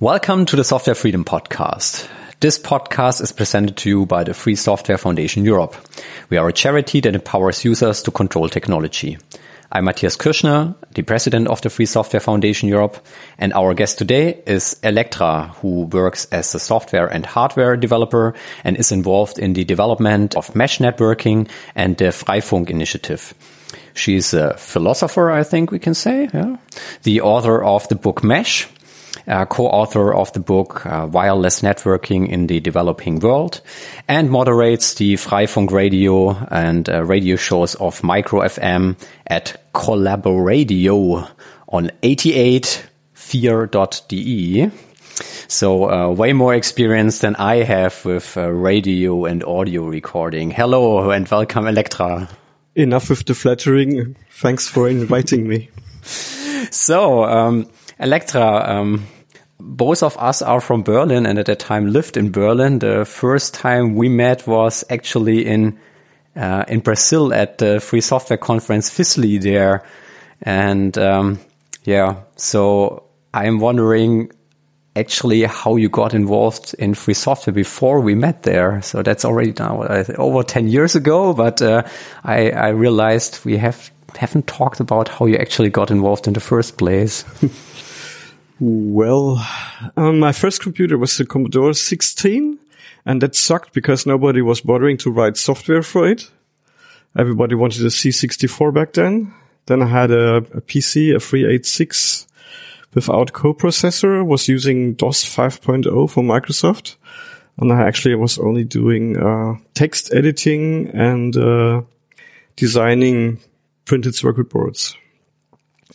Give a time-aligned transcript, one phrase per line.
[0.00, 2.08] Welcome to the Software Freedom Podcast.
[2.40, 5.76] This podcast is presented to you by the Free Software Foundation Europe.
[6.30, 9.18] We are a charity that empowers users to control technology.
[9.70, 12.96] I'm Matthias Kirschner, the president of the Free Software Foundation Europe,
[13.36, 18.32] and our guest today is Elektra, who works as a software and hardware developer
[18.64, 23.34] and is involved in the development of mesh networking and the Freifunk initiative.
[23.92, 26.56] She's a philosopher, I think we can say, yeah?
[27.02, 28.66] the author of the book Mesh,
[29.26, 33.60] uh, co-author of the book uh, Wireless Networking in the Developing World,
[34.08, 38.96] and moderates the Freifunk radio and uh, radio shows of Micro FM
[39.26, 41.28] at Collaboradio
[41.68, 44.70] on 88vier.de.
[45.48, 50.50] So uh, way more experience than I have with uh, radio and audio recording.
[50.50, 52.28] Hello and welcome, Elektra.
[52.74, 54.16] Enough with the flattering.
[54.30, 55.70] Thanks for inviting me.
[56.70, 57.66] So, um,
[58.00, 59.06] Elektra, um,
[59.58, 62.78] both of us are from Berlin and at that time lived in Berlin.
[62.78, 65.78] The first time we met was actually in
[66.34, 69.84] uh, in Brazil at the Free Software Conference FISL there.
[70.40, 71.40] And um,
[71.84, 74.32] yeah, so I'm wondering
[74.96, 78.80] actually how you got involved in free software before we met there.
[78.82, 81.82] So that's already now uh, over 10 years ago, but uh,
[82.24, 86.40] I, I realized we have haven't talked about how you actually got involved in the
[86.40, 87.24] first place.
[88.62, 89.42] Well,
[89.96, 92.58] um, my first computer was the Commodore 16
[93.06, 96.30] and that sucked because nobody was bothering to write software for it.
[97.16, 99.32] Everybody wanted a C64 back then.
[99.64, 102.26] Then I had a, a PC, a 386
[102.92, 106.96] without coprocessor, was using DOS 5.0 for Microsoft.
[107.56, 111.82] And I actually was only doing uh, text editing and uh,
[112.56, 113.38] designing
[113.86, 114.96] printed circuit boards.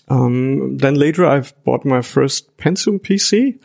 [0.08, 3.60] Um, then later I've bought my first Pentium PC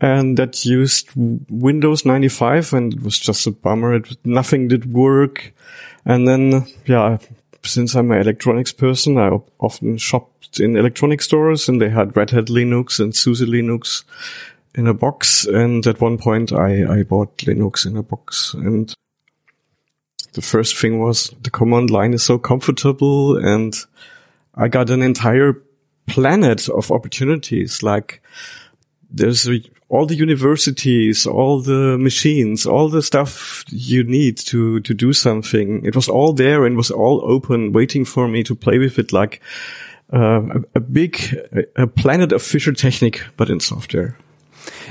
[0.00, 3.94] and that used Windows 95 and it was just a bummer.
[3.94, 5.52] It, nothing did work.
[6.04, 7.18] And then, yeah,
[7.62, 12.30] since I'm an electronics person, I often shopped in electronic stores and they had Red
[12.30, 14.04] Hat Linux and SUSE Linux
[14.74, 15.44] in a box.
[15.46, 18.94] And at one point I, I bought Linux in a box and
[20.34, 23.74] the first thing was the command line is so comfortable and
[24.56, 25.54] I got an entire
[26.06, 27.82] planet of opportunities.
[27.82, 28.22] Like
[29.10, 29.48] there's
[29.88, 35.84] all the universities, all the machines, all the stuff you need to, to do something.
[35.84, 39.12] It was all there and was all open, waiting for me to play with it
[39.12, 39.40] like
[40.12, 41.18] uh, a, a, big,
[41.76, 44.16] a planet of Fischertechnik, but in software.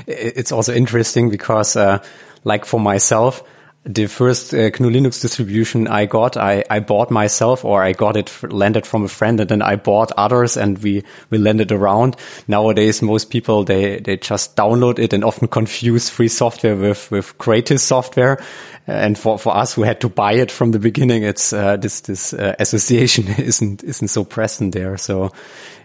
[0.06, 2.02] It's also interesting because, uh,
[2.44, 3.42] like for myself,
[3.84, 8.16] the first uh, GNU Linux distribution I got, I, I bought myself or I got
[8.16, 12.16] it landed from a friend and then I bought others and we, we landed around.
[12.48, 17.36] Nowadays, most people, they, they just download it and often confuse free software with, with
[17.36, 18.42] creative software.
[18.86, 22.00] And for, for us who had to buy it from the beginning, it's, uh, this,
[22.00, 24.96] this, uh, association isn't, isn't so present there.
[24.96, 25.30] So,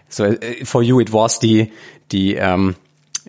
[0.08, 1.70] so uh, for you, it was the,
[2.08, 2.76] the, um,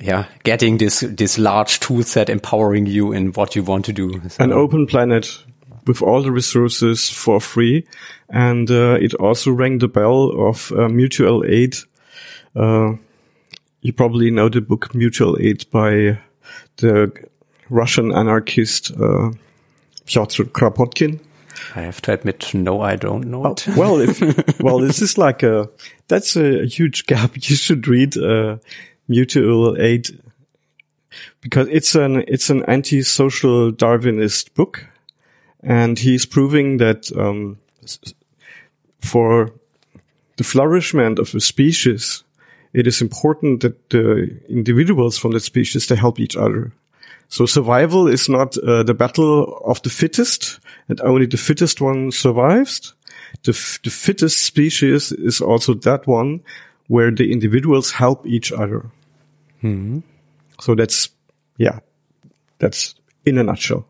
[0.02, 4.22] yeah, getting this this large tool set empowering you in what you want to do.
[4.30, 4.44] So.
[4.44, 5.44] An open planet
[5.88, 7.88] with all the resources for free,
[8.30, 11.76] and uh, it also rang the bell of uh, mutual aid.
[12.56, 12.94] Uh,
[13.82, 16.20] you probably know the book Mutual Aid by
[16.78, 17.12] the
[17.70, 19.32] Russian anarchist uh,
[20.06, 21.20] Pyotr Kropotkin.
[21.76, 23.68] I have to admit, no, I don't know it.
[23.76, 24.20] well, if,
[24.60, 25.70] well, this is like a,
[26.08, 27.32] that's a huge gap.
[27.36, 28.58] You should read, uh,
[29.08, 30.08] mutual aid
[31.42, 34.86] because it's an it's an anti-social Darwinist book,
[35.62, 37.58] and he's proving that um,
[39.00, 39.52] for
[40.38, 42.24] the flourishment of a species,
[42.74, 46.72] it is important that the individuals from that species to help each other.
[47.28, 50.60] So survival is not uh, the battle of the fittest,
[50.90, 52.94] and only the fittest one survives.
[53.44, 53.54] The,
[53.84, 56.42] the fittest species is also that one
[56.88, 58.90] where the individuals help each other.
[59.62, 60.00] Hmm.
[60.60, 61.10] So that's,
[61.58, 61.80] yeah,
[62.60, 63.86] that's in a nutshell.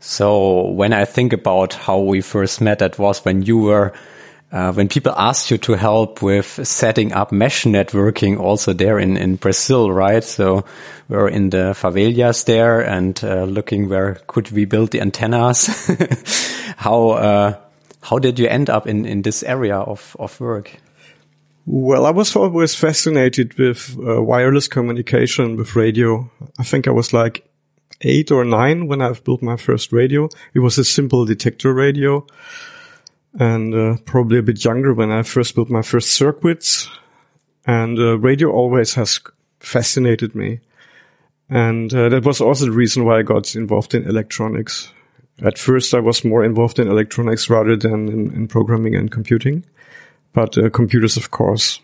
[0.00, 3.94] So when I think about how we first met, that was when you were,
[4.52, 9.16] uh, when people asked you to help with setting up mesh networking also there in,
[9.16, 10.22] in Brazil, right?
[10.22, 10.64] So
[11.08, 15.66] we're in the favelas there and uh, looking where could we build the antennas.
[16.76, 17.58] how, uh,
[18.02, 20.78] how did you end up in, in this area of, of work?
[21.66, 26.30] Well, I was always fascinated with uh, wireless communication with radio.
[26.58, 27.48] I think I was like
[28.02, 30.28] eight or nine when I built my first radio.
[30.52, 32.26] It was a simple detector radio
[33.40, 36.90] and uh, probably a bit younger when I first built my first circuits.
[37.66, 39.18] And uh, radio always has
[39.58, 40.60] fascinated me.
[41.48, 44.92] And uh, that was also the reason why I got involved in electronics.
[45.42, 49.64] At first, I was more involved in electronics rather than in, in programming and computing.
[50.34, 51.80] But uh, computers, of course,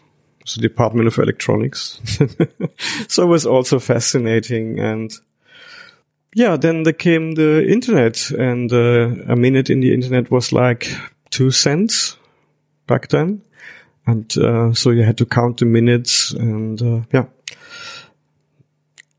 [0.55, 2.01] the Department of Electronics.
[3.09, 4.79] so it was also fascinating.
[4.79, 5.11] And
[6.35, 10.93] yeah, then there came the internet and uh, a minute in the internet was like
[11.31, 12.17] two cents
[12.87, 13.43] back then.
[14.07, 17.27] And uh, so you had to count the minutes and uh, yeah.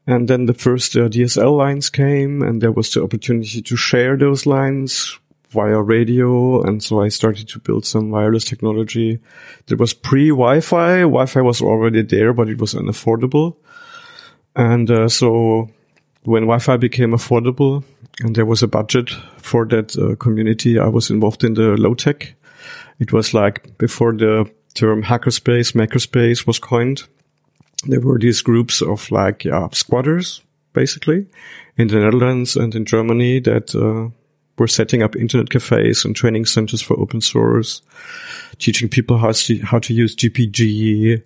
[0.08, 4.18] And then the first uh, DSL lines came and there was the opportunity to share
[4.18, 5.18] those lines
[5.52, 6.62] via radio.
[6.64, 9.20] And so I started to build some wireless technology
[9.68, 11.02] that was pre-Wi-Fi.
[11.02, 13.56] Wi-Fi was already there, but it was unaffordable.
[14.56, 15.70] And uh, so
[16.24, 17.84] when Wi-Fi became affordable
[18.22, 21.94] and there was a budget for that uh, community, I was involved in the low
[21.94, 22.34] tech.
[23.00, 27.04] It was like before the term hackerspace, makerspace was coined
[27.86, 30.42] there were these groups of like yeah, squatters,
[30.74, 31.28] basically,
[31.78, 34.14] in the Netherlands and in Germany that uh,
[34.62, 37.82] were setting up internet cafes and training centers for open source,
[38.60, 41.26] teaching people how to, how to use GPG,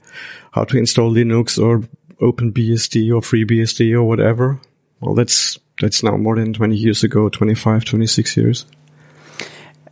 [0.52, 1.88] how to install Linux or
[2.22, 4.60] OpenBSD or FreeBSD or whatever.
[5.02, 8.66] Well, that's that's now more than 20 years ago, 25, 26 years.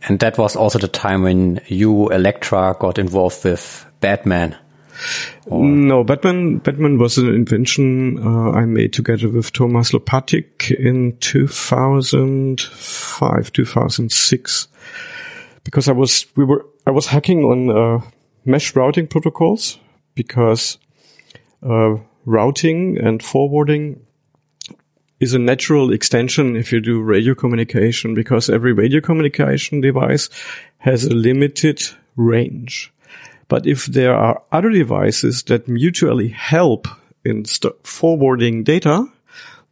[0.08, 4.56] And that was also the time when you, Elektra, got involved with Batman.
[5.46, 6.58] No, Batman.
[6.58, 14.68] Batman was an invention uh, I made together with Thomas Lopatic in 2005, 2006,
[15.64, 18.00] because I was we were I was hacking on uh,
[18.44, 19.78] mesh routing protocols
[20.14, 20.78] because
[21.62, 24.00] uh, routing and forwarding
[25.20, 30.28] is a natural extension if you do radio communication because every radio communication device
[30.78, 31.82] has a limited
[32.16, 32.92] range.
[33.48, 36.88] But if there are other devices that mutually help
[37.24, 37.44] in
[37.82, 39.06] forwarding data,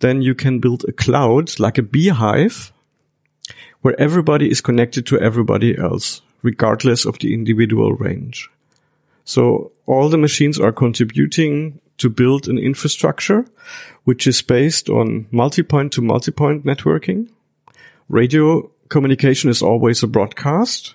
[0.00, 2.72] then you can build a cloud like a beehive
[3.80, 8.48] where everybody is connected to everybody else, regardless of the individual range.
[9.24, 13.44] So all the machines are contributing to build an infrastructure
[14.04, 17.28] which is based on multi-point to multi-point networking.
[18.08, 20.94] Radio communication is always a broadcast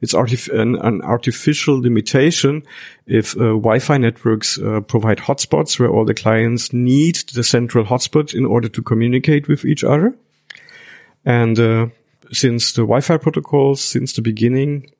[0.00, 2.62] it's artif- an, an, artificial limitation
[3.06, 8.34] if uh, Wi-Fi networks uh, provide hotspots where all the clients need the central hotspot
[8.34, 10.14] in order to communicate with each other.
[11.24, 11.86] And uh,
[12.30, 14.90] since the Wi-Fi protocols, since the beginning,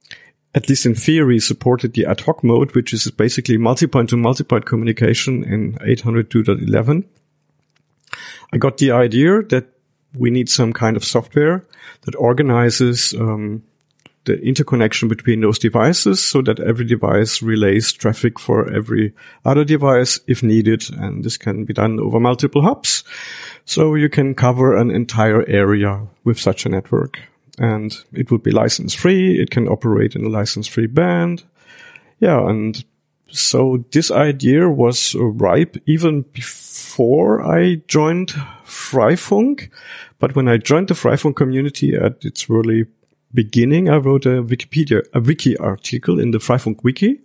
[0.54, 4.64] at least in theory, supported the ad hoc mode, which is basically multi-point to multi-point
[4.64, 7.04] communication in 802.11.
[8.52, 9.66] I got the idea that
[10.14, 11.64] we need some kind of software
[12.02, 13.62] that organizes um,
[14.26, 19.14] the interconnection between those devices so that every device relays traffic for every
[19.44, 20.84] other device if needed.
[20.90, 23.02] And this can be done over multiple hubs.
[23.64, 27.19] So you can cover an entire area with such a network
[27.58, 29.40] and it would be license free.
[29.40, 31.44] It can operate in a license free band.
[32.20, 32.46] Yeah.
[32.46, 32.84] And
[33.28, 38.31] so this idea was ripe even before I joined
[38.64, 39.71] Freifunk.
[40.18, 42.87] But when I joined the Freifunk community at its early
[43.37, 47.21] beginning, I wrote a Wikipedia, a wiki article in the Freifunk wiki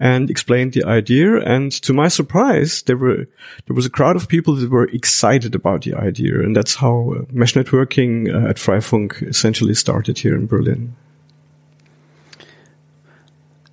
[0.00, 1.36] and explained the idea.
[1.36, 3.28] And to my surprise, there were,
[3.66, 6.40] there was a crowd of people that were excited about the idea.
[6.40, 10.96] And that's how uh, mesh networking uh, at Freifunk essentially started here in Berlin.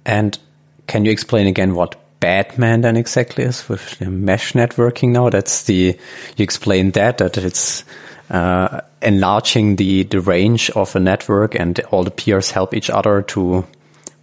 [0.06, 0.38] And
[0.86, 5.30] can you explain again what Batman then exactly is with the mesh networking now?
[5.30, 5.98] That's the,
[6.38, 7.84] you explained that, that it's,
[8.30, 13.22] uh, enlarging the, the range of a network and all the peers help each other
[13.24, 13.66] to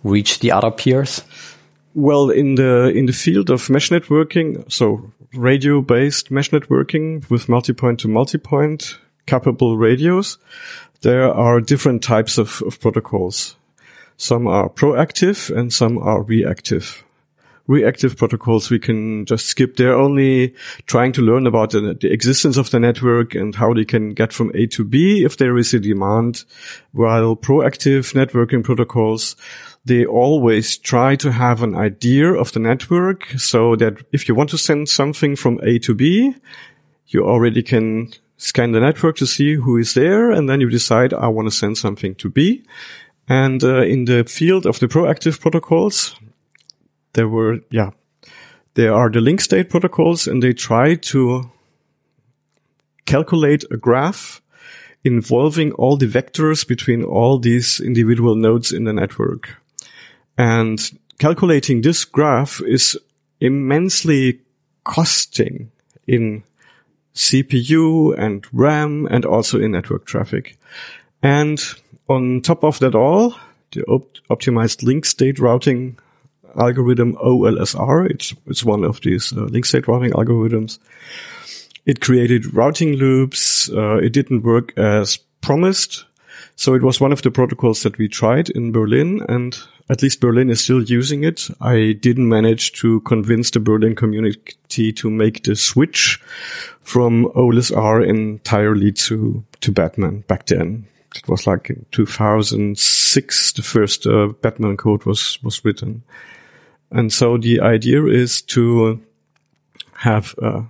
[0.05, 1.23] reach the other peers?
[1.95, 7.49] Well, in the, in the field of mesh networking, so radio based mesh networking with
[7.49, 10.39] multi-point to multi-point capable radios,
[11.03, 13.57] there are different types of, of protocols.
[14.19, 17.05] Some are proactive and some are reactive
[17.67, 19.77] reactive protocols we can just skip.
[19.77, 20.55] They're only
[20.87, 24.33] trying to learn about the, the, existence of the network and how they can get
[24.33, 26.45] from A to B if there is a demand.
[26.93, 29.37] While proactive networking protocols,
[29.85, 34.51] they always try to have an idea of the network so that if you want
[34.51, 36.35] to send something from A to B,
[37.09, 40.31] you already can scan the network to see who is there.
[40.31, 42.65] And then you decide, I want to send something to B.
[43.29, 46.15] And uh, in the field of the proactive protocols,
[47.17, 47.91] there were, yeah,
[48.75, 51.51] there are the link state protocols and they try to
[53.07, 54.43] calculate a graph
[55.03, 59.57] involving all the vectors between all these individual nodes in the network.
[60.37, 60.79] And
[61.19, 62.99] calculating this graph is
[63.41, 64.41] immensely
[64.85, 65.71] costing
[66.07, 66.43] in
[67.15, 70.59] CPU and RAM and also in network traffic.
[71.23, 71.63] And
[72.09, 73.37] on top of that all,
[73.73, 75.99] the op optimized link state routing
[76.59, 80.79] algorithm OLSR, it's, it's one of these uh, link state routing algorithms.
[81.85, 83.71] It created routing loops.
[83.71, 86.05] Uh, it didn't work as promised.
[86.57, 89.57] So it was one of the protocols that we tried in Berlin and
[89.89, 91.49] at least Berlin is still using it.
[91.61, 96.21] I didn't manage to convince the Berlin community to make the switch
[96.83, 100.87] from OLSR entirely to, to Batman back then.
[101.15, 106.03] It was like in 2006, the first uh, Batman code was, was written.
[106.91, 109.01] And so the idea is to
[109.95, 110.65] have a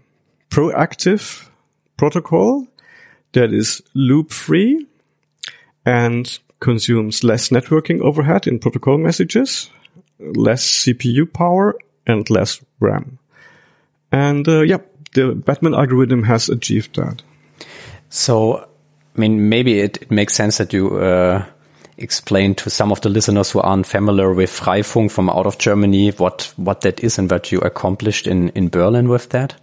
[0.50, 1.48] proactive
[1.96, 2.66] protocol
[3.32, 4.86] that is loop free
[5.84, 9.70] and consumes less networking overhead in protocol messages,
[10.18, 13.18] less CPU power, and less RAM.
[14.10, 14.78] And uh, yeah,
[15.14, 17.22] the Batman algorithm has achieved that.
[18.08, 18.58] So,
[19.16, 21.44] I mean, maybe it, it makes sense that you uh,
[21.98, 26.10] explain to some of the listeners who aren't familiar with Freifunk from out of Germany
[26.10, 29.54] what what that is and what you accomplished in in Berlin with that.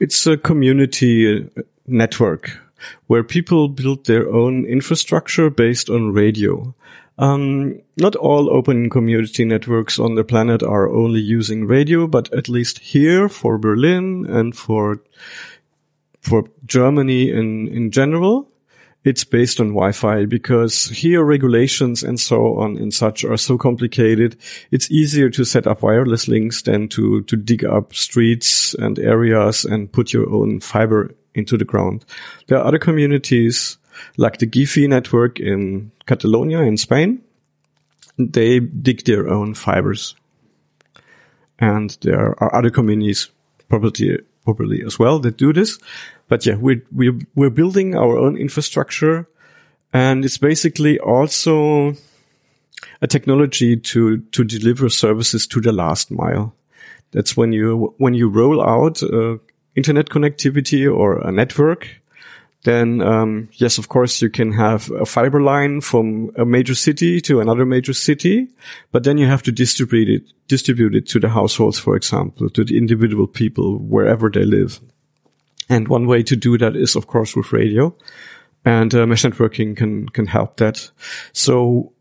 [0.00, 2.58] It's a community uh, network
[3.06, 6.74] where people build their own infrastructure based on radio.
[7.16, 12.48] Um, not all open community networks on the planet are only using radio, but at
[12.48, 15.00] least here for Berlin and for
[16.20, 18.48] for Germany in in general,
[19.04, 24.36] it's based on Wi-Fi because here regulations and so on and such are so complicated.
[24.70, 29.66] It's easier to set up wireless links than to, to dig up streets and areas
[29.66, 32.06] and put your own fiber into the ground.
[32.46, 33.76] There are other communities
[34.16, 37.22] like the Guifi network in Catalonia in Spain.
[38.16, 40.14] They dig their own fibers.
[41.58, 43.30] And there are other communities
[43.68, 45.78] probably, probably as well that do this.
[46.28, 49.28] But yeah, we're, we're, we're building our own infrastructure
[49.92, 51.94] and it's basically also
[53.00, 56.54] a technology to, to deliver services to the last mile.
[57.12, 59.36] That's when you, when you roll out uh,
[59.76, 61.88] internet connectivity or a network,
[62.64, 67.20] then um, yes, of course, you can have a fiber line from a major city
[67.20, 68.48] to another major city,
[68.90, 72.64] but then you have to distribute it, distribute it to the households, for example, to
[72.64, 74.80] the individual people wherever they live.
[75.68, 77.94] And one way to do that is, of course, with radio,
[78.64, 80.90] and uh, mesh networking can can help that.
[81.32, 81.92] So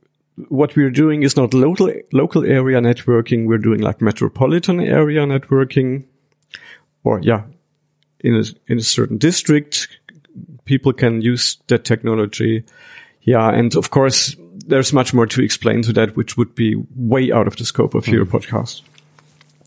[0.50, 3.48] what we're doing is not local local area networking.
[3.48, 6.06] We're doing like metropolitan area networking,
[7.04, 7.44] or yeah,
[8.20, 9.88] in a, in a certain district,
[10.66, 12.64] people can use that technology.
[13.22, 13.50] Yeah.
[13.50, 17.48] And of course, there's much more to explain to that, which would be way out
[17.48, 18.14] of the scope of mm.
[18.14, 18.82] your podcast.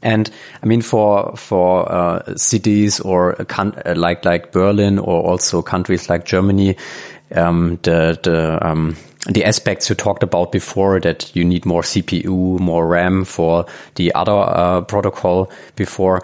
[0.07, 0.31] And
[0.63, 6.25] I mean, for for uh, cities or uh, like like Berlin or also countries like
[6.25, 6.77] Germany,
[7.35, 8.97] um, the the um,
[9.27, 14.15] the aspects you talked about before that you need more CPU, more RAM for the
[14.15, 16.23] other uh, protocol before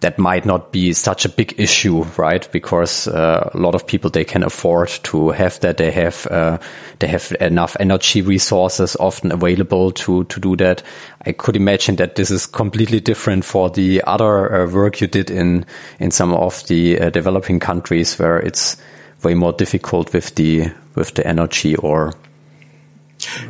[0.00, 2.50] that might not be such a big issue, right?
[2.52, 5.78] Because uh, a lot of people they can afford to have that.
[5.78, 6.58] They have uh,
[6.98, 10.82] they have enough energy resources often available to to do that.
[11.24, 15.30] I could imagine that this is completely different for the other uh, work you did
[15.30, 15.64] in
[15.98, 18.76] in some of the uh, developing countries where it's
[19.22, 22.12] way more difficult with the with the energy or.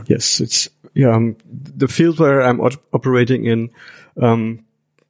[0.07, 1.11] Yes, it's yeah.
[1.11, 3.71] Um, the field where I'm operating in.
[4.23, 4.66] Um,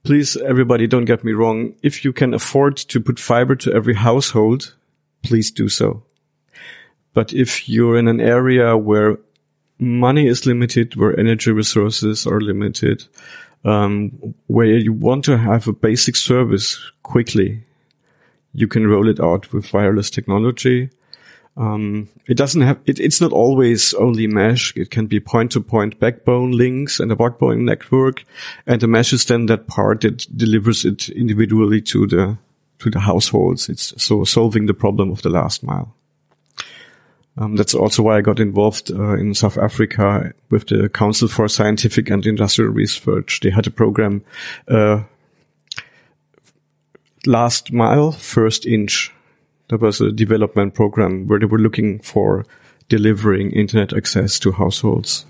[0.06, 1.75] please, everybody, don't get me wrong.
[1.82, 4.75] If you can afford to put fiber to every household,
[5.22, 6.04] please do so.
[7.12, 9.18] But if you're in an area where
[9.78, 13.04] money is limited, where energy resources are limited,
[13.64, 17.64] um, where you want to have a basic service quickly,
[18.52, 20.88] you can roll it out with wireless technology.
[21.56, 24.76] Um, it doesn't have, it, it's not always only mesh.
[24.76, 28.25] It can be point to point backbone links and a backbone network.
[28.66, 32.38] And the mesh is then that part that delivers it individually to the,
[32.80, 33.68] to the households.
[33.70, 35.94] It's so solving the problem of the last mile.
[37.38, 41.48] Um, that's also why I got involved uh, in South Africa with the Council for
[41.48, 43.40] Scientific and Industrial Research.
[43.40, 44.25] They had a program,
[44.68, 45.02] uh,
[47.26, 49.12] last mile, first inch
[49.68, 52.44] there was a development program where they were looking for
[52.88, 55.25] delivering internet access to households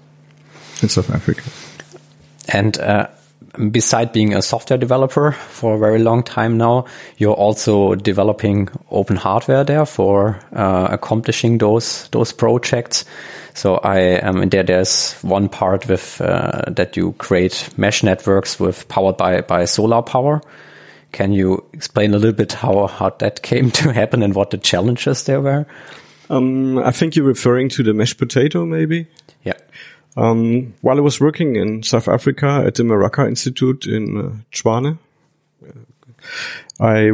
[0.83, 1.43] in South Africa.
[2.49, 3.09] And uh,
[3.71, 6.85] beside being a software developer for a very long time now,
[7.16, 13.05] you're also developing open hardware there for uh, accomplishing those those projects.
[13.55, 18.87] So I um, there there's one part with uh, that you create mesh networks with
[18.88, 20.43] powered by by solar power.
[21.17, 24.59] Can you explain a little bit how, how that came to happen and what the
[24.59, 25.65] challenges there were?
[26.29, 29.07] Um, I think you're referring to the Mesh Potato, maybe.
[29.43, 29.57] Yeah.
[30.19, 34.99] Um, while I was working in South Africa at the Meraka Institute in uh, Tshwane,
[36.81, 37.13] I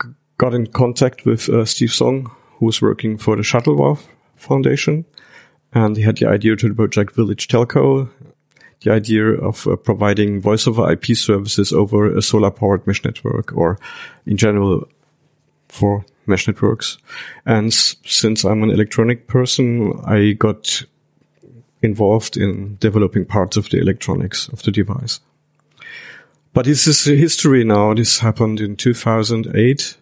[0.00, 5.04] g- got in contact with uh, Steve Song, who was working for the Shuttleworth Foundation,
[5.72, 8.10] and he had the idea to the project Village Telco,
[8.82, 13.52] the idea of uh, providing voice over IP services over a solar powered mesh network,
[13.56, 13.78] or
[14.26, 14.88] in general
[15.68, 16.98] for mesh networks.
[17.44, 20.82] And since I'm an electronic person, I got
[21.82, 25.20] involved in developing parts of the electronics of the device.
[26.52, 27.94] But this is history now.
[27.94, 29.96] This happened in 2008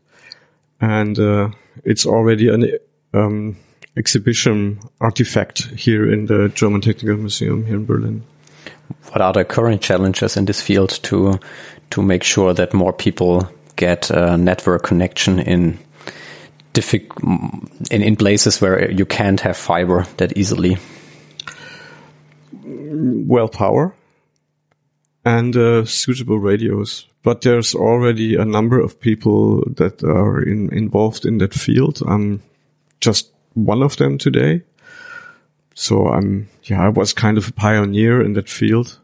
[0.81, 1.51] and uh,
[1.85, 2.79] it's already an
[3.13, 3.57] um,
[3.97, 8.25] exhibition artifact here in the German Technical Museum here in Berlin.
[9.11, 11.39] What are the current challenges in this field to
[11.91, 15.79] to make sure that more people get a network connection in
[17.91, 20.79] in, in places where you can't have fiber that easily?
[22.63, 23.95] Well, power
[25.25, 27.07] and uh, suitable radios.
[27.23, 32.01] But there's already a number of people that are in, involved in that field.
[32.07, 32.43] I'm
[33.01, 34.63] just one of them today.
[35.79, 38.99] So I'm, yeah, I was kind of a pioneer in that field.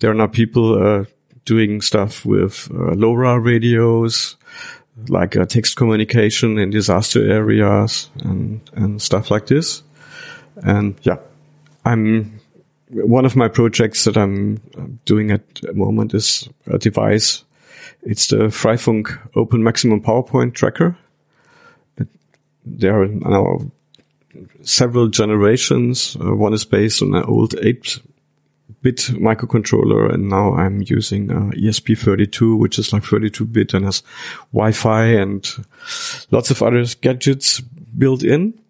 [0.00, 1.04] There are now people uh,
[1.44, 4.36] doing stuff with uh, LoRa radios,
[5.06, 9.84] like uh, text communication in disaster areas and, and stuff like this.
[10.56, 11.18] And yeah,
[11.84, 12.40] I'm
[12.90, 14.56] one of my projects that I'm
[15.04, 17.44] doing at the moment is a device.
[18.02, 20.98] It's the Freifunk Open Maximum Power Point Tracker.
[22.66, 23.70] There are now
[24.62, 26.16] several generations.
[26.16, 32.58] Uh, one is based on an old 8-bit microcontroller, and now I'm using uh, ESP32,
[32.58, 34.02] which is like 32-bit and has
[34.52, 35.48] Wi-Fi and
[36.30, 38.60] lots of other gadgets built in.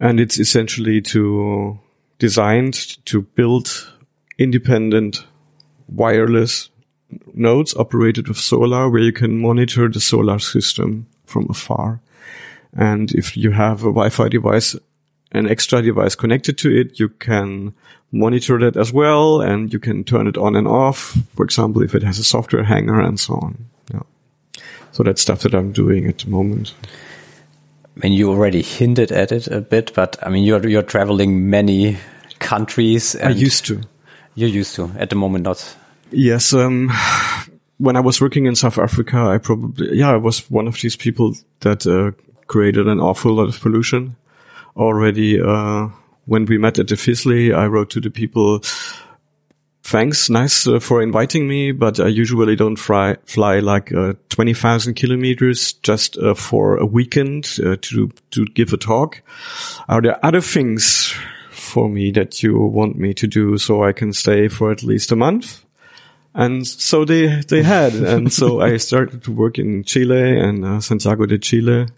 [0.00, 1.78] And it's essentially to
[2.18, 3.92] designed to build
[4.38, 5.24] independent
[5.88, 6.70] wireless
[7.32, 12.00] nodes operated with solar where you can monitor the solar system from afar.
[12.76, 14.76] And if you have a Wi-Fi device,
[15.32, 17.74] an extra device connected to it, you can
[18.10, 21.16] monitor that as well and you can turn it on and off.
[21.36, 23.66] For example, if it has a software hanger and so on.
[23.92, 24.02] Yeah.
[24.92, 26.74] So that's stuff that I'm doing at the moment.
[27.96, 31.50] I mean, you already hinted at it a bit, but I mean, you're you're traveling
[31.50, 31.98] many
[32.38, 33.16] countries.
[33.16, 33.82] I used to.
[34.36, 34.92] You're used to.
[34.96, 35.76] At the moment, not.
[36.12, 36.52] Yes.
[36.52, 36.92] Um,
[37.78, 40.94] when I was working in South Africa, I probably yeah, I was one of these
[40.94, 42.12] people that uh,
[42.46, 44.14] created an awful lot of pollution.
[44.78, 45.88] Already, uh,
[46.26, 48.60] when we met at the FISL, I wrote to the people.
[49.82, 54.94] Thanks, nice uh, for inviting me, but I usually don't fly, fly like uh, 20,000
[54.94, 59.22] kilometers just uh, for a weekend uh, to, to give a talk.
[59.88, 61.12] Are there other things
[61.50, 65.10] for me that you want me to do so I can stay for at least
[65.10, 65.64] a month?
[66.34, 67.94] And so they, they had.
[67.94, 71.88] and so I started to work in Chile and uh, Santiago de Chile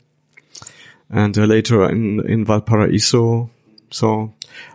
[1.11, 3.51] and uh, later in, in Valparaiso.
[3.91, 4.33] So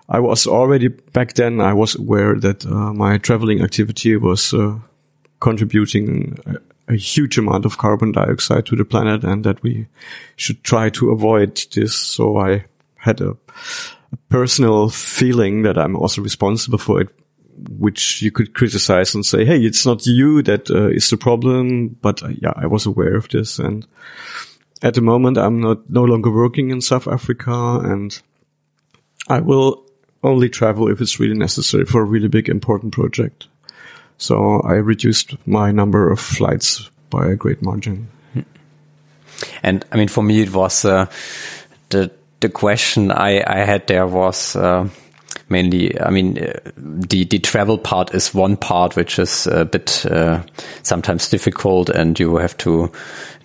[0.10, 4.78] I was already back then, I was aware that uh, my traveling activity was uh,
[5.40, 9.88] contributing a, a, huge amount of carbon dioxide to the planet and that we
[10.36, 11.96] should try to avoid this.
[11.96, 12.66] So I
[12.98, 13.32] had a,
[14.12, 17.10] a personal feeling that I'm also responsible for it,
[17.70, 21.90] which you could criticize and say, Hey, it's not you that uh, is the problem.
[22.02, 23.60] But uh, yeah, I was aware of this.
[23.60, 23.88] And
[24.82, 28.22] at the moment, I'm not no longer working in South Africa and
[29.28, 29.84] I will
[30.24, 33.48] only travel if it's really necessary for a really big important project.
[34.18, 38.08] So I reduced my number of flights by a great margin.
[39.64, 41.08] And I mean, for me, it was uh,
[41.90, 44.88] the the question I, I had there was uh,
[45.50, 50.06] mainly, I mean, uh, the the travel part is one part which is a bit
[50.06, 50.42] uh,
[50.84, 52.92] sometimes difficult, and you have to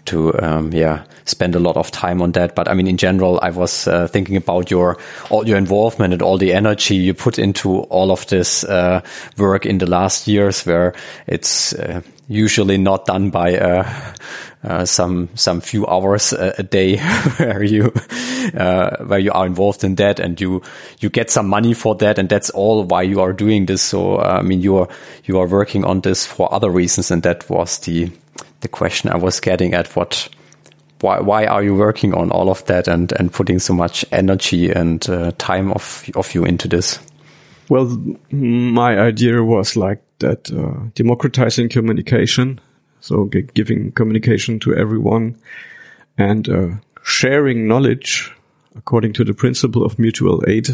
[0.06, 2.54] to um, yeah spend a lot of time on that.
[2.54, 4.98] But I mean, in general, I was uh, thinking about your
[5.30, 9.00] all your involvement and all the energy you put into all of this uh,
[9.38, 10.94] work in the last years, where
[11.26, 14.14] it's uh, usually not done by uh,
[14.62, 16.98] uh, some some few hours a, a day,
[17.36, 17.92] where you
[18.54, 20.62] uh, where you are involved in that, and you
[21.00, 23.82] you get some money for that, and that's all why you are doing this.
[23.82, 24.88] So I mean, you are
[25.24, 28.10] you are working on this for other reasons, and that was the
[28.60, 29.94] the question I was getting at.
[29.96, 30.28] What
[31.00, 34.70] why why are you working on all of that and and putting so much energy
[34.70, 36.98] and uh, time of of you into this?
[37.68, 37.96] Well,
[38.32, 42.60] my idea was like that uh, democratizing communication
[43.00, 45.36] So giving communication to everyone
[46.18, 46.68] and uh,
[47.02, 48.32] sharing knowledge
[48.76, 50.68] according to the principle of mutual aid.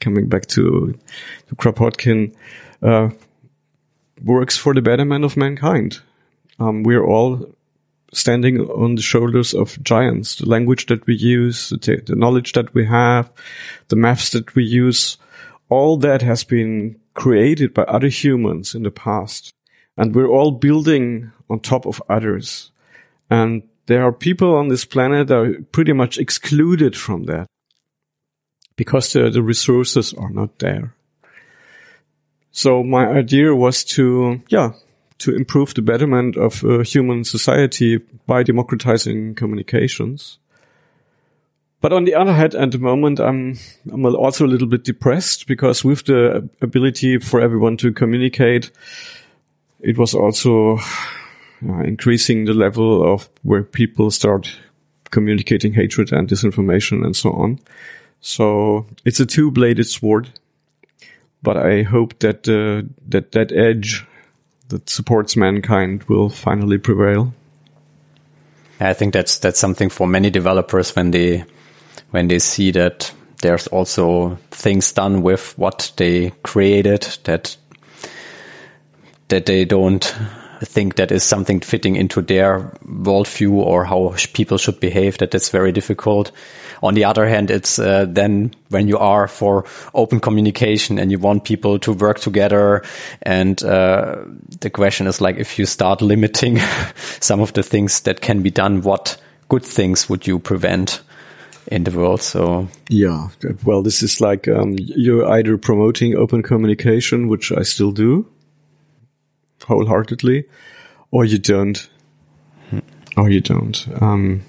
[0.00, 0.98] Coming back to,
[1.48, 2.34] to Kropotkin,
[2.82, 3.10] uh,
[4.22, 6.00] works for the betterment of mankind.
[6.58, 7.54] Um, we're all
[8.12, 10.36] standing on the shoulders of giants.
[10.36, 13.30] The language that we use, the, the knowledge that we have,
[13.88, 15.18] the maths that we use,
[15.68, 19.52] all that has been created by other humans in the past.
[19.96, 22.70] And we're all building on top of others.
[23.30, 27.46] And there are people on this planet that are pretty much excluded from that
[28.76, 30.94] because the, the resources are not there.
[32.50, 34.72] So my idea was to, yeah,
[35.24, 40.38] to improve the betterment of uh, human society by democratizing communications.
[41.80, 43.58] But on the other hand, at the moment, I'm,
[43.90, 48.70] I'm also a little bit depressed because with the ability for everyone to communicate,
[49.80, 50.78] it was also
[51.66, 54.58] uh, increasing the level of where people start
[55.10, 57.58] communicating hatred and disinformation and so on.
[58.20, 60.30] So it's a two-bladed sword,
[61.42, 64.06] but I hope that uh, that that edge
[64.68, 67.32] that supports mankind will finally prevail.
[68.80, 71.44] I think that's that's something for many developers when they
[72.10, 77.56] when they see that there's also things done with what they created that
[79.28, 80.14] that they don't
[80.60, 85.48] think that is something fitting into their worldview or how people should behave that that's
[85.48, 86.32] very difficult
[86.82, 89.64] on the other hand it's uh, then when you are for
[89.94, 92.82] open communication and you want people to work together
[93.22, 94.16] and uh,
[94.60, 96.58] the question is like if you start limiting
[97.20, 99.16] some of the things that can be done what
[99.48, 101.00] good things would you prevent
[101.68, 102.20] in the world.
[102.20, 103.28] So yeah,
[103.64, 108.26] well, this is like um, you're either promoting open communication, which I still do
[109.64, 110.44] wholeheartedly,
[111.10, 111.88] or you don't,
[113.16, 113.86] or you don't.
[114.00, 114.42] Um,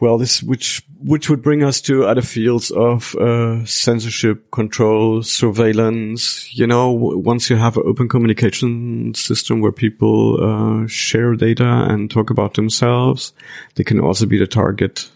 [0.00, 6.52] well, this which which would bring us to other fields of uh, censorship, control, surveillance.
[6.54, 12.10] You know, once you have an open communication system where people uh, share data and
[12.10, 13.32] talk about themselves,
[13.76, 15.10] they can also be the target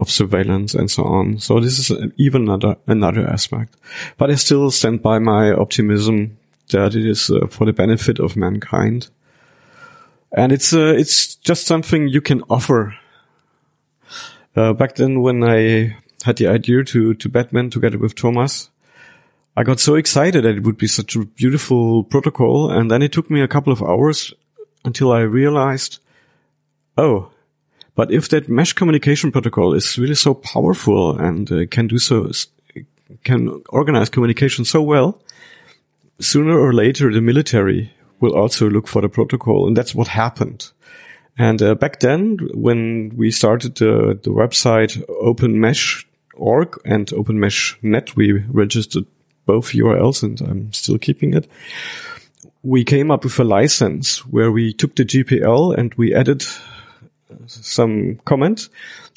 [0.00, 1.38] of surveillance and so on.
[1.38, 3.76] So this is even another another aspect.
[4.16, 6.38] But I still stand by my optimism
[6.70, 9.08] that it is uh, for the benefit of mankind,
[10.32, 12.94] and it's uh, it's just something you can offer.
[14.56, 18.70] Uh, back then, when I had the idea to to Batman together with Thomas,
[19.56, 23.12] I got so excited that it would be such a beautiful protocol, and then it
[23.12, 24.32] took me a couple of hours
[24.84, 25.98] until I realized,
[26.96, 27.30] oh,
[27.94, 32.30] but if that mesh communication protocol is really so powerful and uh, can do so,
[33.24, 35.20] can organize communication so well,
[36.20, 40.70] sooner or later the military will also look for the protocol, and that's what happened.
[41.38, 49.06] And uh, back then, when we started the, the website OpenMesh.org and OpenMeshNet, we registered
[49.46, 51.48] both URLs and I'm still keeping it.
[52.64, 56.44] We came up with a license where we took the GPL and we added
[57.46, 58.68] some comment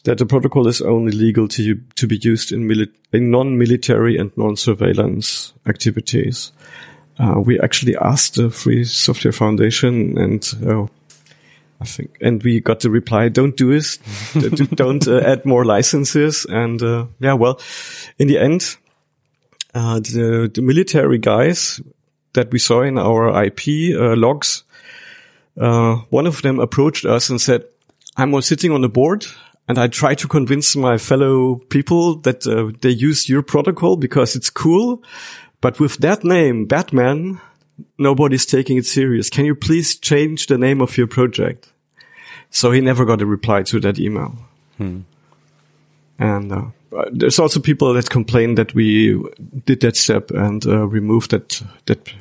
[0.04, 2.70] that the protocol is only legal to to be used in,
[3.12, 6.52] in non-military and non-surveillance activities.
[7.22, 10.88] Uh, we actually asked the Free Software Foundation and uh,
[11.82, 13.98] I think, and we got the reply, don't do this,
[14.76, 16.46] don't uh, add more licenses.
[16.48, 17.60] And, uh, yeah, well,
[18.20, 18.78] in the end,
[19.74, 21.82] uh, the, the, military guys
[22.34, 24.64] that we saw in our IP uh, logs,
[25.60, 27.66] uh, one of them approached us and said,
[28.16, 29.26] I'm sitting on the board
[29.68, 34.36] and I try to convince my fellow people that uh, they use your protocol because
[34.36, 35.02] it's cool.
[35.62, 37.40] But with that name, Batman,
[37.98, 39.30] nobody's taking it serious.
[39.30, 41.72] Can you please change the name of your project?
[42.50, 44.36] So he never got a reply to that email.
[44.78, 45.02] Hmm.
[46.20, 46.66] And uh,
[47.12, 49.24] there's also people that complain that we
[49.66, 52.12] did that step and uh, removed that that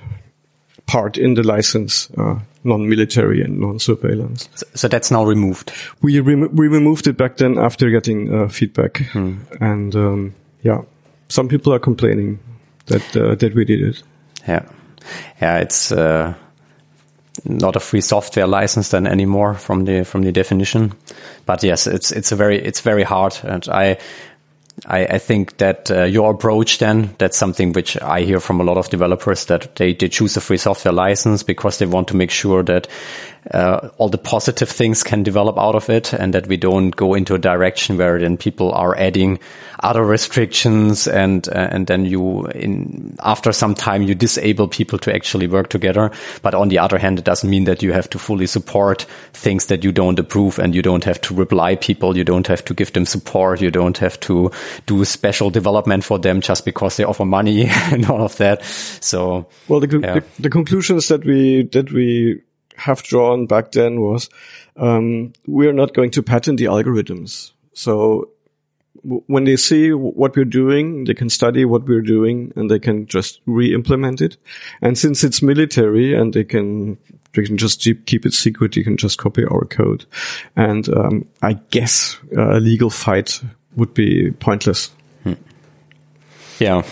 [0.86, 4.48] part in the license, uh, non-military and non-surveillance.
[4.54, 5.72] So, so, that's now removed.
[6.02, 9.38] We we removed it back then after getting uh, feedback, hmm.
[9.60, 10.82] and um, yeah,
[11.28, 12.38] some people are complaining
[12.86, 14.02] that uh, that we did it.
[14.46, 14.68] Yeah,
[15.40, 16.34] yeah, it's uh,
[17.44, 20.92] not a free software license then anymore from the from the definition.
[21.46, 23.98] But yes, it's it's a very it's very hard, and I
[24.86, 28.64] I, I, think that uh, your approach then, that's something which I hear from a
[28.64, 32.16] lot of developers that they, they choose a free software license because they want to
[32.16, 32.88] make sure that
[33.52, 37.14] uh, all the positive things can develop out of it and that we don't go
[37.14, 39.38] into a direction where then people are adding
[39.82, 45.14] other restrictions and uh, and then you in after some time you disable people to
[45.14, 46.10] actually work together.
[46.42, 49.66] But on the other hand it doesn't mean that you have to fully support things
[49.66, 52.16] that you don't approve and you don't have to reply people.
[52.16, 53.62] You don't have to give them support.
[53.62, 54.50] You don't have to
[54.84, 58.62] do special development for them just because they offer money and all of that.
[58.64, 60.14] So well the, yeah.
[60.14, 62.42] the, the conclusions that we that we
[62.80, 64.28] have drawn back then was
[64.76, 67.52] um, we're not going to patent the algorithms.
[67.72, 68.30] So
[69.02, 73.06] when they see what we're doing, they can study what we're doing and they can
[73.06, 74.36] just re-implement it.
[74.82, 76.98] And since it's military and they can,
[77.32, 80.04] they can just keep it secret, you can just copy our code.
[80.56, 83.40] And um, I guess a legal fight
[83.76, 84.90] would be pointless.
[85.22, 85.34] Hmm.
[86.58, 86.82] Yeah,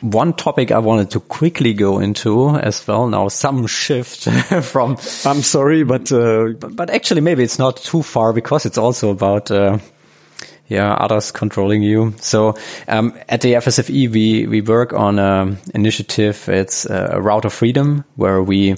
[0.00, 3.08] one topic I wanted to quickly go into as well.
[3.08, 4.24] Now some shift
[4.62, 4.92] from.
[5.24, 9.10] I'm sorry, but, uh, but, but actually maybe it's not too far because it's also
[9.10, 9.50] about.
[9.50, 9.78] Uh,
[10.68, 12.14] yeah, others controlling you.
[12.20, 12.54] So
[12.86, 16.48] um, at the FSFE, we we work on an initiative.
[16.48, 18.76] It's a Router Freedom, where we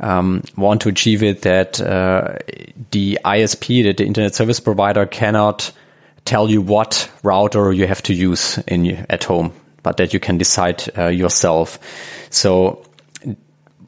[0.00, 2.36] um, want to achieve it that uh,
[2.90, 5.72] the ISP, that the internet service provider, cannot
[6.26, 10.36] tell you what router you have to use in at home but that you can
[10.36, 11.78] decide uh, yourself.
[12.30, 12.82] So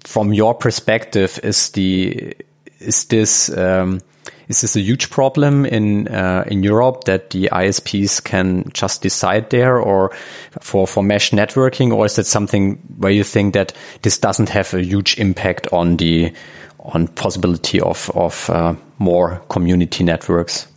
[0.05, 2.37] from your perspective, is the,
[2.79, 4.01] is this, um,
[4.49, 9.51] is this a huge problem in uh, in Europe that the ISPs can just decide
[9.51, 10.13] there, or
[10.61, 14.73] for for mesh networking, or is that something where you think that this doesn't have
[14.75, 16.33] a huge impact on the
[16.79, 20.69] on possibility of of uh, more community networks?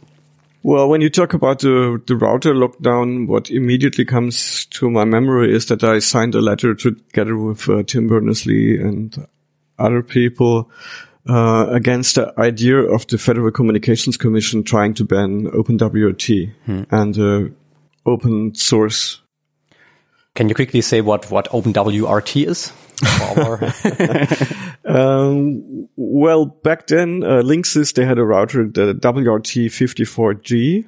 [0.62, 5.56] Well, when you talk about the, the router lockdown, what immediately comes to my memory
[5.56, 9.28] is that I signed a letter together with uh, Tim Berners-Lee and
[9.78, 10.69] other people
[11.30, 16.84] uh, against the idea of the Federal Communications Commission trying to ban OpenWRT hmm.
[16.91, 17.54] and uh,
[18.06, 19.22] open source.
[20.36, 22.72] Can you quickly say what, what OpenWRT is?
[24.86, 30.86] um, well, back then, uh, Linksys, they had a router, the WRT54G.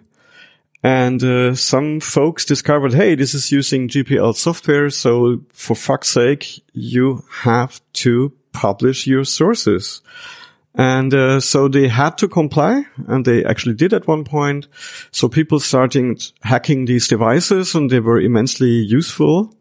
[0.84, 4.90] And uh, some folks discovered, hey, this is using GPL software.
[4.90, 10.02] So for fuck's sake, you have to publish your sources.
[10.76, 14.70] And uh, so they had to comply, and they actually did at one point.
[15.12, 19.54] So people started hacking these devices, and they were immensely useful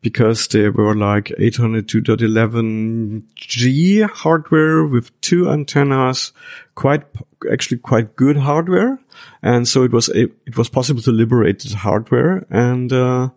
[0.00, 6.32] because they were like 802.11g hardware with two antennas,
[6.74, 7.04] quite,
[7.50, 9.00] actually quite good hardware.
[9.42, 13.30] And so it was, a, it was possible to liberate the hardware and, uh,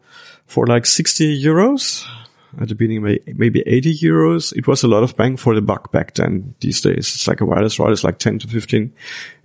[0.45, 2.05] for like 60 euros
[2.59, 4.55] at the beginning, maybe 80 euros.
[4.55, 6.55] It was a lot of bang for the buck back then.
[6.59, 8.93] These days, it's like a wireless router is like 10 to 15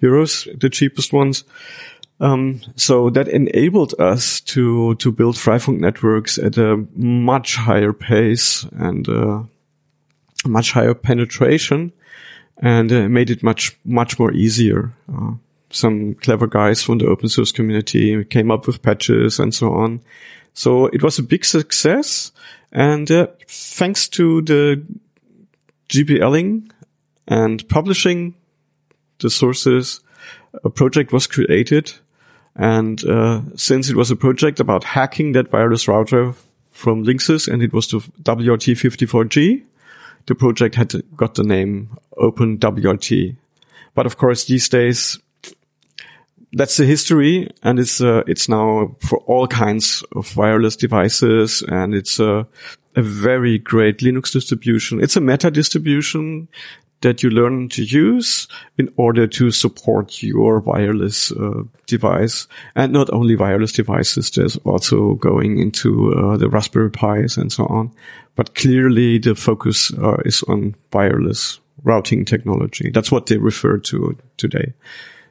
[0.02, 1.44] euros, the cheapest ones.
[2.18, 8.64] Um, so that enabled us to to build Freifunk networks at a much higher pace
[8.72, 9.42] and uh,
[10.46, 11.92] much higher penetration,
[12.58, 14.94] and uh, made it much much more easier.
[15.12, 15.32] Uh,
[15.68, 20.00] some clever guys from the open source community came up with patches and so on.
[20.56, 22.32] So it was a big success,
[22.72, 24.82] and uh, thanks to the
[25.90, 26.70] GPLing
[27.28, 28.34] and publishing
[29.18, 30.00] the sources,
[30.64, 31.92] a project was created
[32.56, 36.32] and uh, since it was a project about hacking that wireless router
[36.72, 39.62] from Linksys and it was the WRT54G,
[40.24, 43.36] the project had got the name OpenWRT.
[43.94, 45.18] But of course, these days,
[46.52, 51.94] that's the history, and it's uh, it's now for all kinds of wireless devices, and
[51.94, 52.46] it's a,
[52.94, 55.02] a very great Linux distribution.
[55.02, 56.48] It's a meta distribution
[57.02, 62.48] that you learn to use in order to support your wireless uh, device.
[62.74, 67.66] And not only wireless devices there's also going into uh, the raspberry pis and so
[67.66, 67.92] on.
[68.34, 72.90] But clearly the focus uh, is on wireless routing technology.
[72.90, 74.72] That's what they refer to today.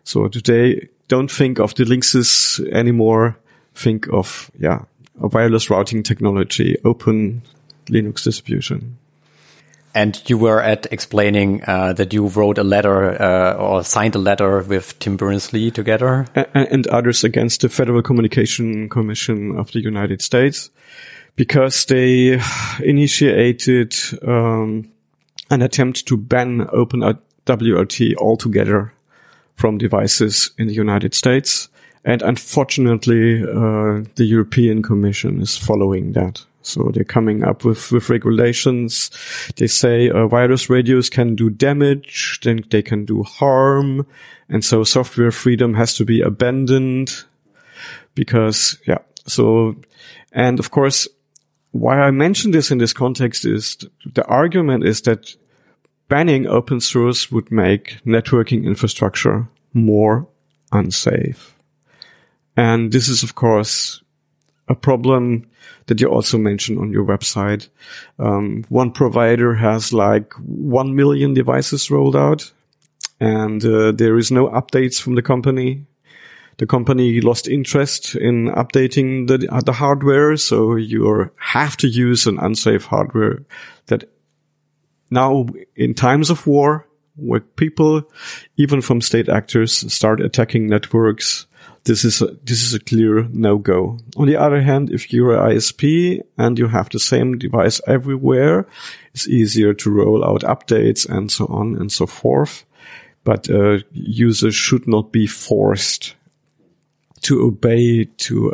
[0.03, 3.37] So today don't think of the linksys anymore.
[3.73, 4.85] Think of yeah
[5.21, 7.41] a wireless routing technology open
[7.87, 8.97] linux distribution.
[9.93, 14.19] And you were at explaining uh, that you wrote a letter uh, or signed a
[14.19, 19.79] letter with Tim Berners-Lee together, and, and, others against the Federal Communication Commission of the
[19.79, 20.69] United States,
[21.37, 22.41] because they
[22.83, 23.95] initiated
[24.27, 24.91] um,
[25.49, 26.99] an attempt to ban Open
[27.45, 28.94] WRT altogether
[29.55, 31.69] from devices in the United States,
[32.05, 36.45] And unfortunately, uh, the European Commission is following that.
[36.61, 39.09] So they're coming up with, with regulations.
[39.55, 44.05] They say uh, virus radios can do damage, then they can do harm.
[44.49, 47.23] And so software freedom has to be abandoned
[48.13, 48.99] because, yeah.
[49.25, 49.75] So,
[50.31, 51.07] and of course,
[51.71, 53.77] why I mention this in this context is
[54.13, 55.35] the argument is that
[56.07, 60.27] banning open source would make networking infrastructure more
[60.71, 61.55] unsafe.
[62.57, 64.01] And this is, of course,
[64.67, 65.47] a problem
[65.87, 67.69] that you also mentioned on your website.
[68.17, 72.51] Um, one provider has like 1 million devices rolled out
[73.19, 75.85] and uh, there is no updates from the company.
[76.57, 80.37] The company lost interest in updating the, uh, the hardware.
[80.37, 83.43] So you have to use an unsafe hardware
[83.87, 84.09] that
[85.09, 88.03] now in times of war, where people,
[88.57, 91.47] even from state actors, start attacking networks,
[91.85, 93.99] this is a, this is a clear no-go.
[94.17, 98.67] On the other hand, if you're an ISP and you have the same device everywhere,
[99.13, 102.65] it's easier to roll out updates and so on and so forth.
[103.23, 106.15] But uh, users should not be forced
[107.21, 108.49] to obey to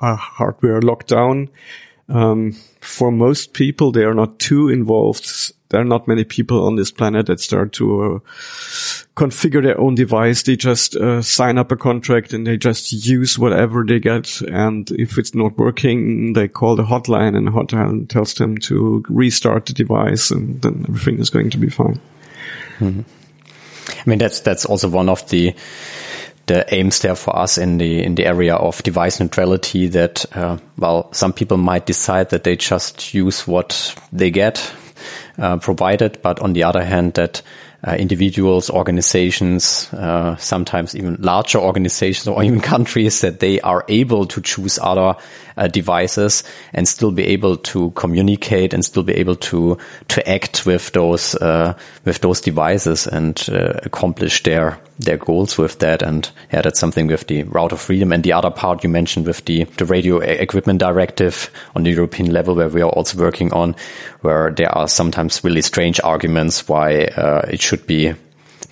[0.00, 1.48] a, a hardware lockdown.
[2.08, 6.76] Um, for most people, they are not too involved there are not many people on
[6.76, 8.18] this planet that start to uh,
[9.16, 10.42] configure their own device.
[10.44, 14.40] They just uh, sign up a contract and they just use whatever they get.
[14.42, 19.04] And if it's not working, they call the hotline and the hotline tells them to
[19.08, 22.00] restart the device and then everything is going to be fine.
[22.78, 23.00] Mm-hmm.
[23.88, 25.54] I mean, that's, that's also one of the,
[26.46, 30.56] the aims there for us in the in the area of device neutrality that uh,
[30.78, 34.72] well some people might decide that they just use what they get
[35.38, 37.42] uh, provided, but on the other hand, that
[37.86, 44.26] uh, individuals, organizations, uh, sometimes even larger organizations or even countries that they are able
[44.26, 45.14] to choose other
[45.56, 50.66] uh, devices and still be able to communicate and still be able to to act
[50.66, 56.02] with those uh, with those devices and uh, accomplish their their goals with that.
[56.02, 58.12] And yeah, that's something with the Router Freedom.
[58.12, 62.32] And the other part you mentioned with the, the radio equipment directive on the European
[62.32, 63.76] level, where we are also working on,
[64.22, 68.14] where there are sometimes really strange arguments why uh, it should be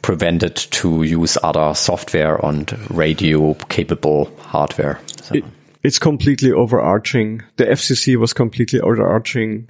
[0.03, 5.01] prevented to use other software and radio capable hardware.
[5.23, 5.37] So.
[5.37, 5.44] It,
[5.85, 7.42] it's completely overarching.
[7.57, 9.68] The FCC was completely overarching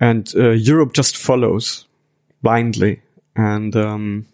[0.00, 1.86] and uh, Europe just follows
[2.42, 3.00] blindly.
[3.36, 4.26] And, um,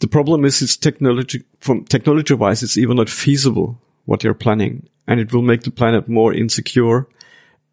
[0.00, 4.88] the problem is it's technology from technology wise, it's even not feasible what you're planning
[5.06, 7.06] and it will make the planet more insecure.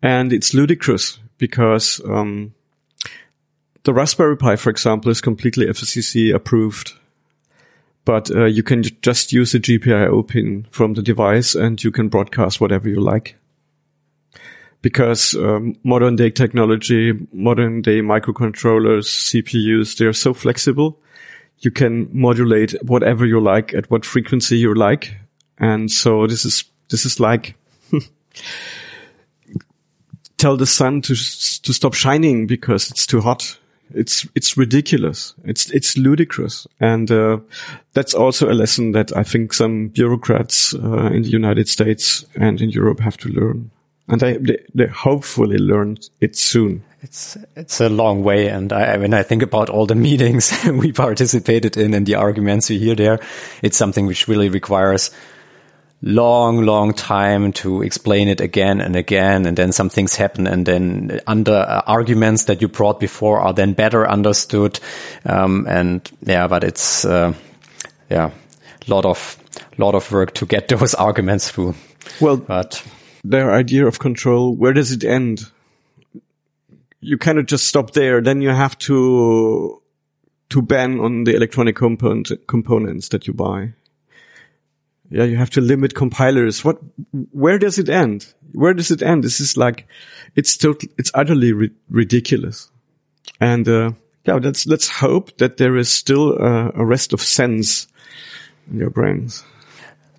[0.04, 2.54] And it's ludicrous because, um,
[3.84, 6.93] the Raspberry Pi, for example, is completely FCC approved,
[8.10, 12.10] but uh, you can just use a GPIO pin from the device and you can
[12.10, 13.36] broadcast whatever you like.
[14.82, 21.00] Because um, modern day technology, modern day microcontrollers, CPUs, they are so flexible
[21.60, 25.15] you can modulate whatever you like at what frequency you like.
[25.60, 27.54] And so this is, this is like,
[30.38, 33.60] tell the sun to, to stop shining because it's too hot.
[33.93, 35.34] It's, it's ridiculous.
[35.43, 36.67] It's, it's ludicrous.
[36.80, 37.39] And, uh,
[37.93, 42.62] that's also a lesson that I think some bureaucrats, uh, in the United States and
[42.62, 43.71] in Europe have to learn.
[44.08, 48.49] And they, they, they hopefully learn it soon it's it's a long way.
[48.49, 52.69] And I, when I think about all the meetings we participated in and the arguments
[52.69, 53.19] we hear there,
[53.62, 55.12] it's something which really requires
[56.01, 59.45] long, long time to explain it again and again.
[59.45, 63.53] And then some things happen and then under uh, arguments that you brought before are
[63.53, 64.79] then better understood.
[65.25, 67.33] Um, and yeah, but it's, uh,
[68.09, 68.31] yeah,
[68.88, 69.38] a lot of,
[69.77, 71.75] lot of work to get those arguments through.
[72.21, 72.83] Well, but
[73.23, 75.51] their idea of control, where does it end?
[77.01, 78.21] you cannot just stop there.
[78.21, 79.81] Then you have to
[80.49, 83.73] to ban on the electronic component components that you buy.
[85.10, 86.63] Yeah, you have to limit compilers.
[86.63, 86.80] What?
[87.32, 88.34] Where does it end?
[88.54, 89.24] Where does it end?
[89.24, 89.88] This is like,
[90.36, 92.70] it's totally, it's utterly ri ridiculous.
[93.41, 93.91] And uh,
[94.26, 97.88] yeah, let's let's hope that there is still uh, a rest of sense
[98.70, 99.43] in your brains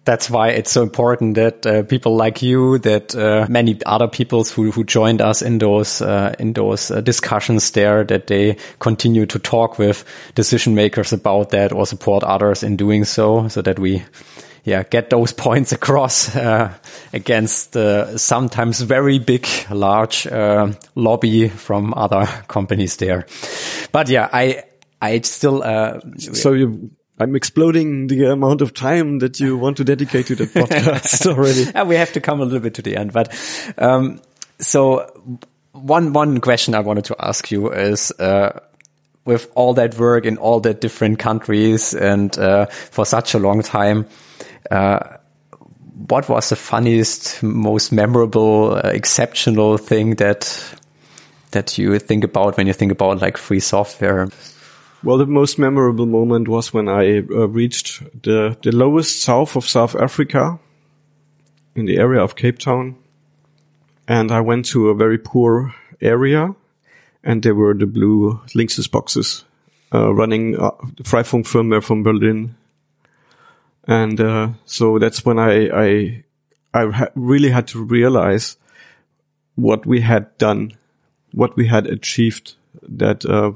[0.04, 4.44] that's why it's so important that uh, people like you, that uh, many other people
[4.44, 9.26] who, who joined us in those uh, in those uh, discussions there, that they continue
[9.26, 13.78] to talk with decision makers about that or support others in doing so, so that
[13.78, 14.02] we.
[14.64, 16.72] Yeah, get those points across uh,
[17.12, 20.26] against uh, sometimes very big, large
[20.94, 23.26] lobby from other companies there.
[23.92, 24.64] But yeah, I
[25.00, 25.62] I still.
[26.18, 26.90] so you
[27.20, 31.70] I'm exploding the amount of time that you want to dedicate to the podcast already.
[31.86, 33.28] We have to come a little bit to the end, but
[33.76, 34.22] um,
[34.58, 35.38] so
[35.72, 38.10] one one question I wanted to ask you is.
[38.18, 38.60] Uh,
[39.26, 43.62] with all that work in all the different countries and uh, for such a long
[43.62, 44.06] time,
[44.70, 45.16] uh,
[46.08, 50.74] what was the funniest, most memorable, uh, exceptional thing that
[51.50, 54.28] that you think about when you think about like free software?
[55.02, 59.68] Well, the most memorable moment was when I uh, reached the the lowest south of
[59.68, 60.58] South Africa,
[61.74, 62.96] in the area of Cape Town,
[64.06, 66.54] and I went to a very poor area,
[67.24, 69.44] and there were the blue Linksys boxes
[69.92, 70.70] uh, running uh,
[71.02, 72.54] Freifunk firmware from Berlin
[73.86, 76.24] and uh, so that's when I I
[76.72, 78.56] I ha- really had to realize
[79.54, 80.72] what we had done,
[81.32, 82.54] what we had achieved.
[82.82, 83.52] That uh,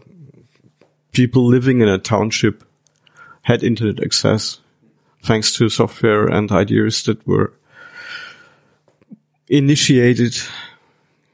[1.13, 2.65] people living in a township
[3.43, 4.61] had internet access
[5.23, 7.53] thanks to software and ideas that were
[9.49, 10.37] initiated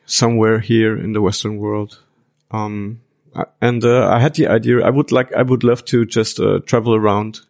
[0.07, 2.01] somewhere here in the Western world.
[2.51, 3.01] Um,
[3.61, 4.85] and uh, I had the idea.
[4.85, 5.33] I would like.
[5.33, 7.41] I would love to just uh, travel around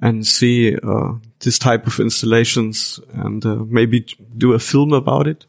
[0.00, 5.46] and see uh, this type of installations and uh, maybe do a film about it.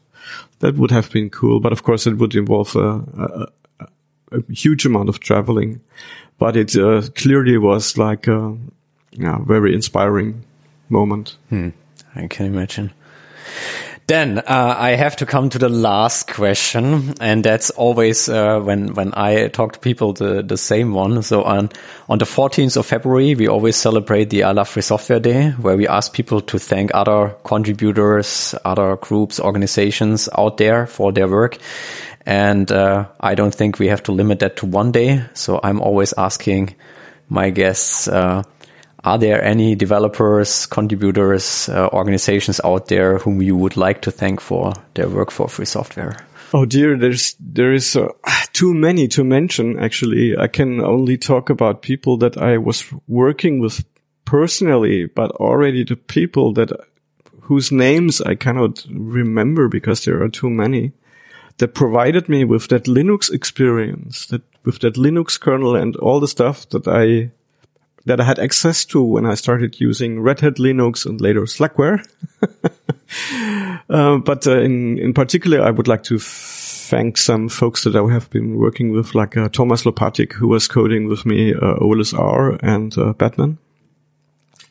[0.60, 3.48] That would have been cool, but of course it would involve a,
[3.80, 3.86] a,
[4.30, 5.80] a huge amount of traveling.
[6.38, 8.56] But it uh, clearly was like a
[9.12, 10.44] yeah, very inspiring
[10.88, 11.36] moment.
[11.48, 11.70] Hmm.
[12.14, 12.92] I can imagine.
[14.08, 18.94] Then uh, I have to come to the last question, and that's always uh, when
[18.94, 21.22] when I talk to people the the same one.
[21.22, 21.70] So on
[22.08, 25.76] on the 14th of February, we always celebrate the I Love Free Software Day, where
[25.76, 31.58] we ask people to thank other contributors, other groups, organizations out there for their work.
[32.26, 35.24] And uh, I don't think we have to limit that to one day.
[35.34, 36.74] So I'm always asking
[37.28, 38.42] my guests uh,
[39.04, 44.40] are there any developers, contributors, uh, organizations out there whom you would like to thank
[44.40, 46.24] for their work for free software?
[46.54, 48.08] Oh dear, there's there is uh,
[48.52, 49.78] too many to mention.
[49.78, 53.84] Actually, I can only talk about people that I was working with
[54.24, 56.70] personally, but already the people that
[57.42, 60.92] whose names I cannot remember because there are too many
[61.58, 66.28] that provided me with that Linux experience, that with that Linux kernel and all the
[66.28, 67.30] stuff that I
[68.04, 72.04] that I had access to when I started using Red Hat Linux and later Slackware.
[73.88, 78.12] uh, but uh, in in particular, I would like to thank some folks that I
[78.12, 82.58] have been working with, like uh, Thomas Lopatic, who was coding with me uh, OLSR
[82.62, 83.58] and uh, Batman.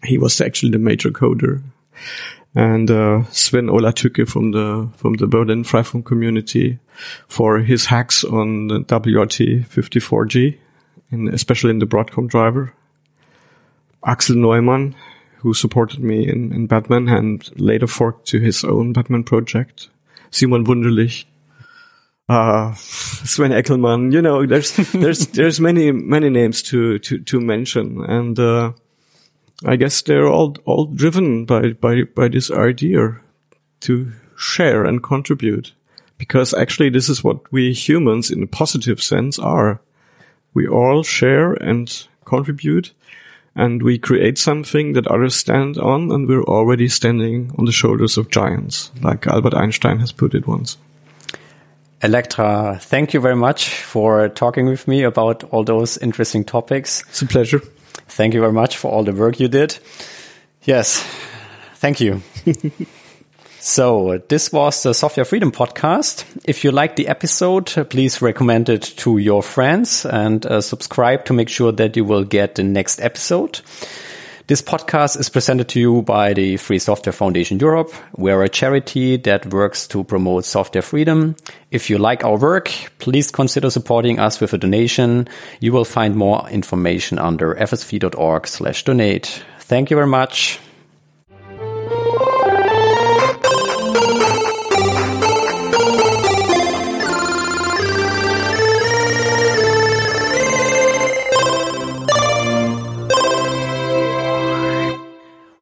[0.04, 1.62] He was actually the major coder.
[2.54, 2.90] And
[3.32, 6.80] Sven-Ola Tücke from the from the Berlin Freifunk community
[7.30, 10.58] for his hacks on the WRT54G,
[11.12, 12.74] in, especially in the Broadcom driver.
[14.06, 14.96] Axel Neumann,
[15.40, 19.90] who supported me in, in Batman and later forked to his own Batman project.
[20.30, 21.26] Simon Wunderlich,
[22.30, 28.04] uh, Sven Eckelmann, you know, there's, there's, there's many, many names to, to, to mention.
[28.06, 28.74] And, uh,
[29.64, 33.20] I guess they're all, all driven by, by, by this idea
[33.82, 35.74] to share and contribute.
[36.18, 39.82] Because actually this is what we humans in a positive sense are.
[40.54, 42.94] We all share and contribute
[43.56, 48.18] and we create something that others stand on and we're already standing on the shoulders
[48.18, 50.78] of giants, like Albert Einstein has put it once.
[52.04, 57.04] Elektra, thank you very much for talking with me about all those interesting topics.
[57.10, 57.60] It's a pleasure.
[58.08, 59.78] Thank you very much for all the work you did.
[60.64, 61.02] Yes,
[61.76, 62.22] thank you.
[63.64, 66.26] So this was the Software Freedom podcast.
[66.46, 71.34] If you liked the episode, please recommend it to your friends and uh, subscribe to
[71.34, 73.62] make sure that you will get the next episode.
[74.48, 77.94] This podcast is presented to you by the Free Software Foundation Europe.
[78.18, 81.36] We're a charity that works to promote software freedom.
[81.70, 85.30] If you like our work, please consider supporting us with a donation.
[85.60, 89.46] You will find more information under fsfe.org slash donate.
[89.60, 90.60] Thank you very much.